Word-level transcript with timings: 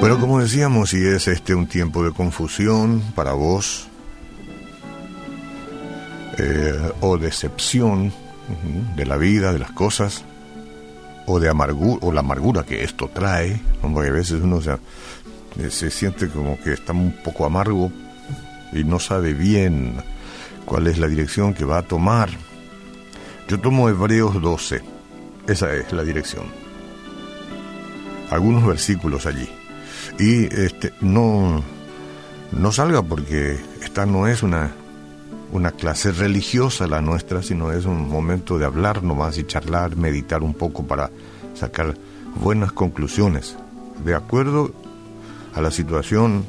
Bueno, 0.00 0.18
como 0.18 0.40
decíamos, 0.40 0.90
si 0.90 1.06
es 1.06 1.28
este 1.28 1.54
un 1.54 1.68
tiempo 1.68 2.02
de 2.04 2.10
confusión 2.10 3.00
para 3.14 3.34
vos 3.34 3.86
eh, 6.38 6.92
o 7.00 7.16
decepción 7.16 8.12
de 8.96 9.06
la 9.06 9.16
vida, 9.16 9.52
de 9.52 9.60
las 9.60 9.70
cosas, 9.70 10.24
o 11.26 11.38
de 11.38 11.48
amargura, 11.48 12.04
o 12.04 12.10
la 12.10 12.20
amargura 12.20 12.64
que 12.64 12.82
esto 12.82 13.08
trae, 13.14 13.60
porque 13.80 14.08
a 14.08 14.12
veces 14.12 14.40
uno 14.42 14.60
se, 14.60 14.72
se 15.70 15.90
siente 15.90 16.28
como 16.28 16.58
que 16.60 16.72
está 16.72 16.92
un 16.92 17.12
poco 17.22 17.44
amargo 17.44 17.92
y 18.72 18.84
no 18.84 18.98
sabe 18.98 19.34
bien 19.34 19.96
cuál 20.64 20.86
es 20.86 20.98
la 20.98 21.08
dirección 21.08 21.54
que 21.54 21.64
va 21.64 21.78
a 21.78 21.82
tomar. 21.82 22.30
Yo 23.48 23.60
tomo 23.60 23.88
Hebreos 23.88 24.40
12, 24.40 24.80
esa 25.46 25.74
es 25.74 25.92
la 25.92 26.04
dirección. 26.04 26.46
Algunos 28.30 28.66
versículos 28.66 29.26
allí 29.26 29.48
y 30.18 30.44
este 30.44 30.92
no 31.00 31.62
no 32.50 32.72
salga 32.72 33.02
porque 33.02 33.58
esta 33.82 34.06
no 34.06 34.26
es 34.26 34.42
una 34.42 34.72
una 35.52 35.70
clase 35.70 36.12
religiosa 36.12 36.86
la 36.86 37.02
nuestra, 37.02 37.42
sino 37.42 37.72
es 37.72 37.84
un 37.84 38.08
momento 38.08 38.58
de 38.58 38.64
hablar 38.64 39.02
nomás 39.02 39.36
y 39.36 39.44
charlar, 39.44 39.96
meditar 39.96 40.42
un 40.42 40.54
poco 40.54 40.86
para 40.86 41.10
sacar 41.54 41.94
buenas 42.36 42.72
conclusiones, 42.72 43.56
de 44.02 44.14
acuerdo 44.14 44.72
a 45.54 45.60
la 45.60 45.70
situación 45.70 46.44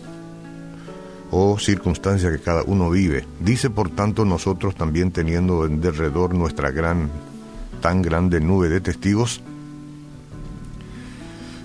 o 1.32 1.58
circunstancia 1.58 2.32
que 2.32 2.40
cada 2.40 2.62
uno 2.64 2.90
vive. 2.90 3.26
Dice, 3.40 3.70
por 3.70 3.90
tanto, 3.90 4.24
nosotros 4.24 4.76
también 4.76 5.12
teniendo 5.12 5.66
en 5.66 5.82
derredor 5.82 6.36
nuestra 6.36 6.70
gran, 6.70 7.10
tan 7.82 8.02
grande 8.04 8.40
nube 8.40 8.70
de 8.70 8.82
testigos, 8.82 9.42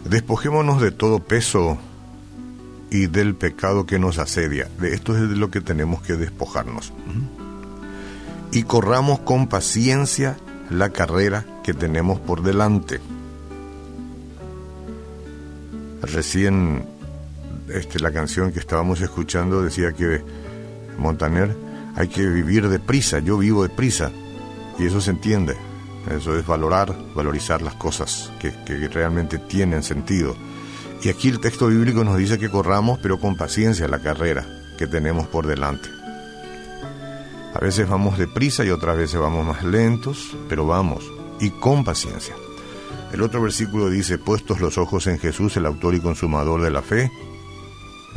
despojémonos 0.08 0.80
de 0.80 0.90
todo 0.90 1.18
peso 1.18 1.76
y 2.90 3.08
del 3.08 3.34
pecado 3.34 3.84
que 3.84 3.98
nos 3.98 4.18
asedia. 4.18 4.70
De 4.80 4.94
esto 4.94 5.14
es 5.14 5.28
de 5.28 5.36
lo 5.36 5.50
que 5.50 5.60
tenemos 5.60 6.00
que 6.00 6.14
despojarnos. 6.14 6.92
Y 8.52 8.62
corramos 8.62 9.20
con 9.20 9.48
paciencia 9.48 10.38
la 10.70 10.90
carrera 10.90 11.44
que 11.62 11.74
tenemos 11.74 12.18
por 12.20 12.42
delante. 12.42 13.00
Recién 16.00 16.86
este, 17.72 18.00
la 18.00 18.12
canción 18.12 18.52
que 18.52 18.60
estábamos 18.60 19.00
escuchando 19.00 19.62
decía 19.62 19.92
que 19.92 20.22
Montaner 20.98 21.56
hay 21.96 22.08
que 22.08 22.26
vivir 22.26 22.68
deprisa, 22.68 23.18
yo 23.18 23.38
vivo 23.38 23.62
deprisa, 23.62 24.10
y 24.78 24.86
eso 24.86 25.00
se 25.00 25.10
entiende, 25.10 25.56
eso 26.10 26.36
es 26.36 26.46
valorar, 26.46 26.94
valorizar 27.14 27.62
las 27.62 27.74
cosas 27.74 28.30
que, 28.40 28.52
que 28.64 28.88
realmente 28.88 29.38
tienen 29.38 29.82
sentido 29.82 30.36
y 31.02 31.10
aquí 31.10 31.28
el 31.28 31.38
texto 31.38 31.68
bíblico 31.68 32.02
nos 32.02 32.18
dice 32.18 32.38
que 32.38 32.50
corramos, 32.50 32.98
pero 33.00 33.20
con 33.20 33.36
paciencia, 33.36 33.86
la 33.86 34.00
carrera 34.00 34.44
que 34.76 34.88
tenemos 34.88 35.28
por 35.28 35.46
delante. 35.46 35.88
A 37.54 37.60
veces 37.60 37.88
vamos 37.88 38.18
deprisa 38.18 38.64
y 38.64 38.70
otras 38.70 38.96
veces 38.96 39.20
vamos 39.20 39.46
más 39.46 39.62
lentos, 39.62 40.36
pero 40.48 40.66
vamos, 40.66 41.04
y 41.40 41.50
con 41.50 41.84
paciencia. 41.84 42.34
El 43.12 43.22
otro 43.22 43.40
versículo 43.40 43.90
dice, 43.90 44.18
puestos 44.18 44.60
los 44.60 44.76
ojos 44.76 45.06
en 45.06 45.18
Jesús, 45.18 45.56
el 45.56 45.66
autor 45.66 45.94
y 45.94 46.00
consumador 46.00 46.62
de 46.62 46.70
la 46.70 46.82
fe, 46.82 47.10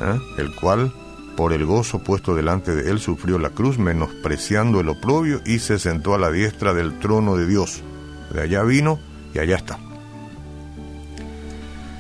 ¿eh? 0.01 0.19
el 0.37 0.53
cual, 0.55 0.91
por 1.37 1.53
el 1.53 1.65
gozo 1.65 1.99
puesto 1.99 2.35
delante 2.35 2.75
de 2.75 2.89
él, 2.89 2.99
sufrió 2.99 3.39
la 3.39 3.51
cruz, 3.51 3.77
menospreciando 3.77 4.79
el 4.79 4.89
oprobio, 4.89 5.41
y 5.45 5.59
se 5.59 5.79
sentó 5.79 6.13
a 6.13 6.17
la 6.17 6.31
diestra 6.31 6.73
del 6.73 6.99
trono 6.99 7.37
de 7.37 7.47
Dios. 7.47 7.81
De 8.33 8.41
allá 8.41 8.63
vino 8.63 8.99
y 9.33 9.39
allá 9.39 9.55
está. 9.55 9.79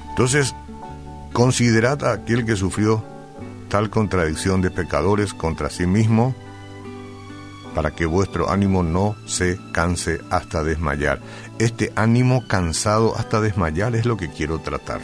Entonces, 0.09 0.53
Considerad 1.33 2.03
a 2.03 2.11
aquel 2.11 2.45
que 2.45 2.57
sufrió 2.57 3.03
tal 3.69 3.89
contradicción 3.89 4.61
de 4.61 4.69
pecadores 4.69 5.33
contra 5.33 5.69
sí 5.69 5.87
mismo, 5.87 6.35
para 7.73 7.91
que 7.91 8.05
vuestro 8.05 8.49
ánimo 8.49 8.83
no 8.83 9.15
se 9.25 9.57
canse 9.71 10.19
hasta 10.29 10.61
desmayar. 10.61 11.21
Este 11.57 11.93
ánimo 11.95 12.45
cansado 12.47 13.15
hasta 13.15 13.39
desmayar 13.39 13.95
es 13.95 14.05
lo 14.05 14.17
que 14.17 14.29
quiero 14.29 14.59
tratar. 14.59 14.99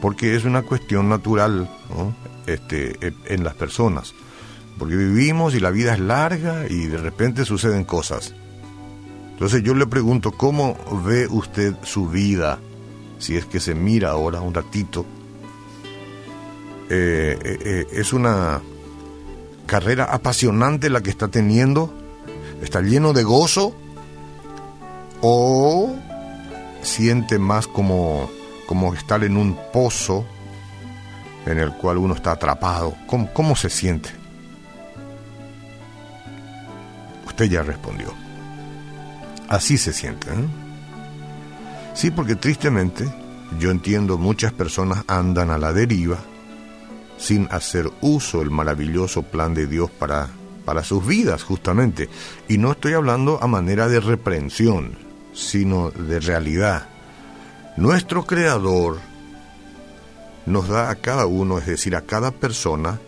Porque 0.00 0.36
es 0.36 0.44
una 0.44 0.62
cuestión 0.62 1.08
natural 1.08 1.68
este, 2.46 3.14
en 3.26 3.44
las 3.44 3.54
personas. 3.54 4.14
Porque 4.78 4.96
vivimos 4.96 5.54
y 5.54 5.60
la 5.60 5.70
vida 5.70 5.94
es 5.94 6.00
larga 6.00 6.66
y 6.68 6.86
de 6.86 6.98
repente 6.98 7.44
suceden 7.44 7.84
cosas. 7.84 8.34
Entonces 9.32 9.62
yo 9.62 9.74
le 9.74 9.86
pregunto, 9.86 10.32
¿cómo 10.32 10.76
ve 11.04 11.26
usted 11.28 11.74
su 11.82 12.08
vida? 12.08 12.58
si 13.18 13.36
es 13.36 13.46
que 13.46 13.60
se 13.60 13.74
mira 13.74 14.10
ahora 14.10 14.40
un 14.40 14.54
ratito, 14.54 15.04
eh, 16.88 17.38
eh, 17.42 17.58
eh, 17.64 17.86
es 17.92 18.12
una 18.12 18.60
carrera 19.66 20.04
apasionante 20.04 20.90
la 20.90 21.00
que 21.00 21.10
está 21.10 21.28
teniendo, 21.28 21.92
está 22.62 22.80
lleno 22.80 23.12
de 23.12 23.24
gozo 23.24 23.74
o 25.22 25.94
siente 26.82 27.38
más 27.38 27.66
como, 27.66 28.30
como 28.66 28.94
estar 28.94 29.22
en 29.24 29.36
un 29.36 29.58
pozo 29.72 30.26
en 31.46 31.58
el 31.58 31.72
cual 31.72 31.98
uno 31.98 32.14
está 32.14 32.32
atrapado. 32.32 32.94
¿Cómo, 33.06 33.32
cómo 33.32 33.56
se 33.56 33.70
siente? 33.70 34.10
Usted 37.26 37.46
ya 37.46 37.62
respondió. 37.62 38.12
Así 39.48 39.78
se 39.78 39.92
siente. 39.92 40.28
¿eh? 40.30 40.46
Sí, 41.94 42.10
porque 42.10 42.34
tristemente 42.34 43.06
yo 43.58 43.70
entiendo 43.70 44.18
muchas 44.18 44.52
personas 44.52 45.04
andan 45.06 45.50
a 45.50 45.58
la 45.58 45.72
deriva 45.72 46.18
sin 47.16 47.48
hacer 47.50 47.90
uso 48.00 48.40
del 48.40 48.50
maravilloso 48.50 49.22
plan 49.22 49.54
de 49.54 49.66
Dios 49.66 49.90
para, 49.90 50.28
para 50.64 50.84
sus 50.84 51.06
vidas, 51.06 51.42
justamente. 51.42 52.08
Y 52.48 52.58
no 52.58 52.72
estoy 52.72 52.92
hablando 52.92 53.42
a 53.42 53.46
manera 53.46 53.88
de 53.88 54.00
reprensión, 54.00 54.98
sino 55.32 55.90
de 55.90 56.20
realidad. 56.20 56.88
Nuestro 57.76 58.24
Creador 58.24 58.98
nos 60.46 60.68
da 60.68 60.90
a 60.90 60.94
cada 60.94 61.26
uno, 61.26 61.58
es 61.58 61.66
decir, 61.66 61.94
a 61.96 62.02
cada 62.02 62.30
persona, 62.30 63.00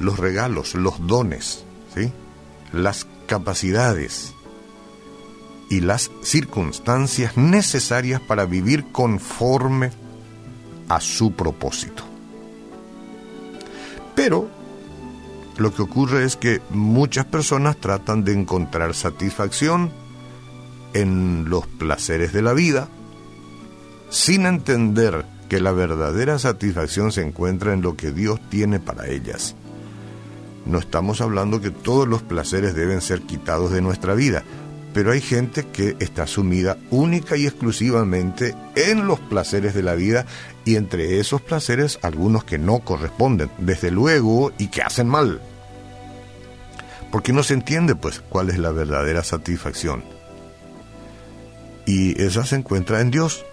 los 0.00 0.18
regalos, 0.18 0.74
los 0.74 1.06
dones, 1.06 1.64
las 2.72 3.06
capacidades, 3.26 4.34
y 5.72 5.80
las 5.80 6.10
circunstancias 6.22 7.38
necesarias 7.38 8.20
para 8.20 8.44
vivir 8.44 8.92
conforme 8.92 9.90
a 10.90 11.00
su 11.00 11.32
propósito. 11.32 12.04
Pero 14.14 14.50
lo 15.56 15.74
que 15.74 15.80
ocurre 15.80 16.24
es 16.24 16.36
que 16.36 16.60
muchas 16.68 17.24
personas 17.24 17.78
tratan 17.78 18.22
de 18.22 18.34
encontrar 18.34 18.92
satisfacción 18.94 19.90
en 20.92 21.46
los 21.48 21.66
placeres 21.66 22.34
de 22.34 22.42
la 22.42 22.52
vida 22.52 22.88
sin 24.12 24.44
entender 24.44 25.24
que 25.48 25.58
la 25.58 25.72
verdadera 25.72 26.38
satisfacción 26.38 27.12
se 27.12 27.22
encuentra 27.22 27.72
en 27.72 27.80
lo 27.80 27.96
que 27.96 28.12
Dios 28.12 28.38
tiene 28.50 28.78
para 28.78 29.08
ellas. 29.08 29.56
No 30.66 30.78
estamos 30.78 31.22
hablando 31.22 31.62
que 31.62 31.70
todos 31.70 32.06
los 32.06 32.22
placeres 32.22 32.74
deben 32.74 33.00
ser 33.00 33.22
quitados 33.22 33.72
de 33.72 33.80
nuestra 33.80 34.14
vida, 34.14 34.44
pero 34.92 35.12
hay 35.12 35.22
gente 35.22 35.64
que 35.64 35.96
está 35.98 36.26
sumida 36.26 36.76
única 36.90 37.38
y 37.38 37.46
exclusivamente 37.46 38.54
en 38.74 39.06
los 39.06 39.18
placeres 39.18 39.72
de 39.74 39.82
la 39.82 39.94
vida 39.94 40.26
y 40.66 40.76
entre 40.76 41.18
esos 41.18 41.40
placeres 41.40 41.98
algunos 42.02 42.44
que 42.44 42.58
no 42.58 42.80
corresponden, 42.80 43.50
desde 43.56 43.90
luego, 43.90 44.52
y 44.58 44.68
que 44.68 44.82
hacen 44.82 45.08
mal. 45.08 45.40
Porque 47.10 47.32
no 47.32 47.42
se 47.42 47.54
entiende 47.54 47.94
pues 47.94 48.20
cuál 48.28 48.50
es 48.50 48.58
la 48.58 48.72
verdadera 48.72 49.24
satisfacción. 49.24 50.04
Y 51.86 52.20
esa 52.22 52.44
se 52.44 52.56
encuentra 52.56 53.00
en 53.00 53.10
Dios. 53.10 53.46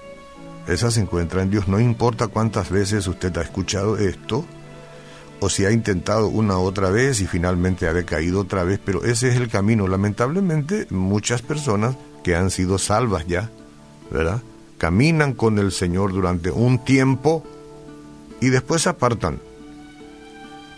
Esa 0.70 0.92
se 0.92 1.02
encuentra 1.02 1.42
en 1.42 1.50
Dios. 1.50 1.68
No 1.68 1.80
importa 1.80 2.28
cuántas 2.28 2.70
veces 2.70 3.08
usted 3.08 3.36
ha 3.38 3.42
escuchado 3.42 3.98
esto, 3.98 4.46
o 5.40 5.50
si 5.50 5.66
ha 5.66 5.72
intentado 5.72 6.28
una 6.28 6.60
otra 6.60 6.92
vez 6.92 7.22
y 7.22 7.28
finalmente 7.28 7.88
ha 7.88 7.94
decaído 7.94 8.42
otra 8.42 8.64
vez, 8.64 8.80
pero 8.84 9.04
ese 9.04 9.30
es 9.30 9.36
el 9.38 9.50
camino. 9.50 9.88
Lamentablemente, 9.88 10.86
muchas 10.92 11.42
personas 11.42 11.96
que 12.24 12.36
han 12.36 12.52
sido 12.52 12.78
salvas 12.78 13.26
ya, 13.26 13.50
¿verdad? 14.12 14.42
Caminan 14.78 15.34
con 15.34 15.58
el 15.58 15.72
Señor 15.72 16.14
durante 16.14 16.52
un 16.52 16.80
tiempo 16.84 17.44
y 18.40 18.50
después 18.50 18.84
se 18.84 18.90
apartan. 18.90 19.40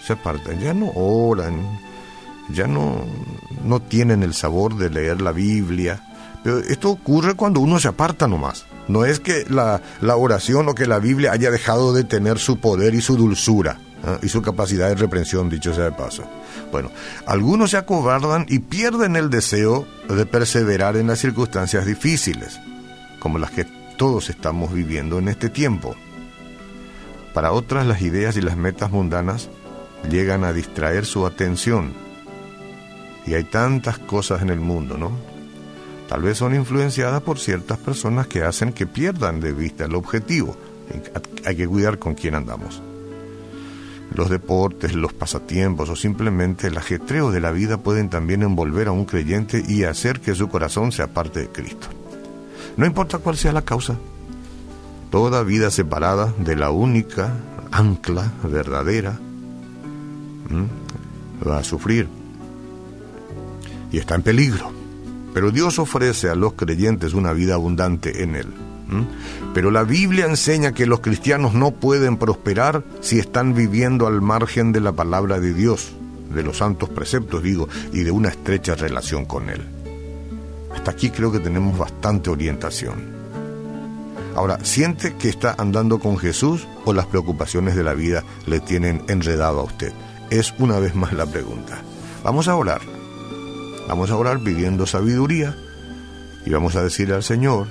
Se 0.06 0.14
apartan, 0.14 0.60
ya 0.60 0.74
no 0.74 0.92
oran, 0.96 1.80
ya 2.50 2.66
no, 2.66 3.04
no 3.66 3.82
tienen 3.82 4.24
el 4.24 4.34
sabor 4.34 4.78
de 4.78 4.90
leer 4.90 5.22
la 5.22 5.32
Biblia. 5.32 6.08
Pero 6.44 6.60
esto 6.60 6.90
ocurre 6.92 7.36
cuando 7.36 7.60
uno 7.60 7.80
se 7.80 7.88
aparta 7.88 8.28
nomás. 8.28 8.66
No 8.92 9.06
es 9.06 9.20
que 9.20 9.46
la, 9.50 9.82
la 10.02 10.18
oración 10.18 10.68
o 10.68 10.76
que 10.76 10.86
la 10.86 11.00
Biblia 11.00 11.32
haya 11.32 11.50
dejado 11.50 11.94
de 11.94 12.04
tener 12.04 12.40
su 12.40 12.60
poder 12.60 12.94
y 12.94 13.02
su 13.02 13.16
dulzura 13.16 13.80
¿eh? 14.06 14.20
y 14.24 14.28
su 14.28 14.42
capacidad 14.42 14.90
de 14.90 14.96
reprensión, 14.96 15.50
dicho 15.50 15.74
sea 15.74 15.86
de 15.86 15.92
paso. 15.92 16.24
Bueno, 16.72 16.92
algunos 17.26 17.72
se 17.72 17.78
acobardan 17.78 18.46
y 18.50 18.60
pierden 18.60 19.16
el 19.16 19.30
deseo 19.30 19.88
de 20.10 20.26
perseverar 20.26 20.98
en 20.98 21.08
las 21.08 21.20
circunstancias 21.20 21.86
difíciles, 21.86 22.60
como 23.20 23.38
las 23.40 23.52
que 23.52 23.66
todos 23.98 24.30
estamos 24.30 24.74
viviendo 24.74 25.20
en 25.20 25.30
este 25.30 25.50
tiempo. 25.50 25.96
Para 27.34 27.54
otras 27.54 27.86
las 27.88 28.02
ideas 28.02 28.36
y 28.36 28.42
las 28.42 28.58
metas 28.58 28.92
mundanas 28.92 29.50
llegan 30.10 30.44
a 30.44 30.52
distraer 30.52 31.06
su 31.06 31.26
atención. 31.26 31.94
Y 33.26 33.36
hay 33.36 33.44
tantas 33.46 34.00
cosas 34.00 34.42
en 34.42 34.50
el 34.50 34.60
mundo, 34.60 34.98
¿no? 34.98 35.31
Tal 36.12 36.24
vez 36.24 36.40
son 36.40 36.54
influenciadas 36.54 37.22
por 37.22 37.40
ciertas 37.40 37.78
personas 37.78 38.28
que 38.28 38.44
hacen 38.44 38.74
que 38.74 38.86
pierdan 38.86 39.40
de 39.40 39.54
vista 39.54 39.86
el 39.86 39.96
objetivo. 39.96 40.58
Hay 41.46 41.56
que 41.56 41.66
cuidar 41.66 42.00
con 42.00 42.16
quién 42.16 42.36
andamos. 42.36 42.82
Los 44.14 44.30
deportes, 44.30 44.94
los 44.94 45.14
pasatiempos 45.14 45.88
o 45.88 45.96
simplemente 45.96 46.68
el 46.68 46.78
ajetreo 46.78 47.32
de 47.32 47.40
la 47.40 47.52
vida 47.52 47.78
pueden 47.78 48.10
también 48.10 48.44
envolver 48.44 48.90
a 48.90 48.92
un 48.92 49.06
creyente 49.06 49.64
y 49.66 49.86
hacer 49.86 50.20
que 50.20 50.36
su 50.36 50.50
corazón 50.50 50.92
sea 50.92 51.08
parte 51.08 51.40
de 51.40 51.48
Cristo. 51.48 51.88
No 52.76 52.86
importa 52.86 53.20
cuál 53.20 53.38
sea 53.38 53.54
la 53.54 53.62
causa, 53.62 53.96
toda 55.12 55.44
vida 55.44 55.72
separada 55.72 56.34
de 56.40 56.58
la 56.58 56.72
única 56.72 57.38
ancla 57.72 58.34
verdadera 58.44 59.18
va 61.48 61.60
a 61.60 61.64
sufrir 61.64 62.10
y 63.94 63.98
está 63.98 64.16
en 64.16 64.24
peligro. 64.24 64.81
Pero 65.34 65.52
Dios 65.52 65.80
ofrece 65.80 66.30
a 66.30 66.36
los 66.36 66.54
creyentes 66.54 67.14
una 67.14 67.34
vida 67.34 67.56
abundante 67.56 68.24
en 68.24 68.36
Él. 68.36 68.48
Pero 69.54 69.72
la 69.72 69.84
Biblia 69.84 70.26
enseña 70.26 70.74
que 70.74 70.86
los 70.86 71.00
cristianos 71.00 71.54
no 71.54 71.72
pueden 71.72 72.18
prosperar 72.18 72.84
si 73.00 73.20
están 73.20 73.54
viviendo 73.54 74.08
al 74.08 74.22
margen 74.22 74.72
de 74.72 74.82
la 74.82 74.92
palabra 74.92 75.40
de 75.40 75.54
Dios, 75.54 75.94
de 76.34 76.44
los 76.44 76.58
santos 76.58 76.90
preceptos, 76.90 77.42
digo, 77.42 77.70
y 77.94 78.02
de 78.04 78.12
una 78.12 78.30
estrecha 78.30 78.76
relación 78.76 79.26
con 79.26 79.50
Él. 79.50 79.62
Hasta 80.74 80.92
aquí 80.92 81.10
creo 81.10 81.32
que 81.32 81.40
tenemos 81.40 81.78
bastante 81.78 82.30
orientación. 82.30 83.22
Ahora, 84.36 84.64
¿siente 84.64 85.16
que 85.16 85.30
está 85.30 85.56
andando 85.58 86.00
con 86.00 86.18
Jesús 86.18 86.66
o 86.86 86.94
las 86.94 87.06
preocupaciones 87.06 87.76
de 87.76 87.84
la 87.84 87.94
vida 87.94 88.24
le 88.46 88.62
tienen 88.62 89.04
enredado 89.10 89.60
a 89.60 89.64
usted? 89.64 89.92
Es 90.30 90.54
una 90.58 90.80
vez 90.80 90.96
más 90.96 91.12
la 91.12 91.26
pregunta. 91.26 91.82
Vamos 92.24 92.48
a 92.48 92.56
orar. 92.56 93.01
Vamos 93.92 94.10
a 94.10 94.16
orar 94.16 94.40
pidiendo 94.40 94.86
sabiduría 94.86 95.54
y 96.46 96.50
vamos 96.50 96.78
a 96.78 96.82
decirle 96.82 97.14
al 97.14 97.24
Señor 97.24 97.68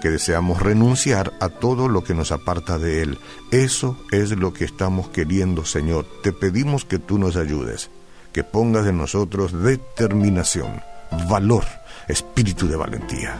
que 0.00 0.08
deseamos 0.08 0.62
renunciar 0.62 1.32
a 1.40 1.48
todo 1.48 1.88
lo 1.88 2.04
que 2.04 2.14
nos 2.14 2.30
aparta 2.30 2.78
de 2.78 3.02
Él. 3.02 3.18
Eso 3.50 3.98
es 4.12 4.30
lo 4.30 4.52
que 4.52 4.64
estamos 4.64 5.08
queriendo, 5.08 5.64
Señor. 5.64 6.06
Te 6.22 6.32
pedimos 6.32 6.84
que 6.84 7.00
tú 7.00 7.18
nos 7.18 7.34
ayudes, 7.34 7.90
que 8.32 8.44
pongas 8.44 8.86
en 8.86 8.98
nosotros 8.98 9.64
determinación, 9.64 10.80
valor, 11.28 11.64
espíritu 12.06 12.68
de 12.68 12.76
valentía. 12.76 13.36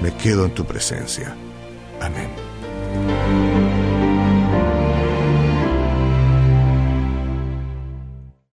Me 0.00 0.16
quedo 0.16 0.46
en 0.46 0.54
tu 0.54 0.64
presencia. 0.64 1.36
Amén. 2.00 3.49